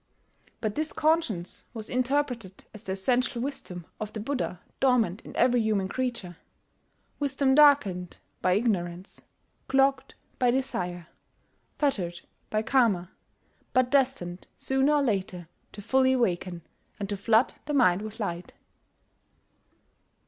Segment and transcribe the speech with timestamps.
[0.61, 5.61] But this conscience was interpreted as the essential wisdom of the Buddha dormant in every
[5.61, 6.37] human creature,
[7.19, 9.21] wisdom darkened by ignorance,
[9.67, 11.05] clogged by desire,
[11.77, 13.11] fettered by Karma,
[13.73, 16.63] but destined sooner or later to fully awaken,
[16.99, 18.53] and to flood the mind with light.